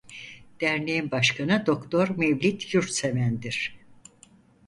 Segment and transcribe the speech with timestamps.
[0.61, 3.77] Derneğin başkanı Doktor Mevlit Yurtseven'dir.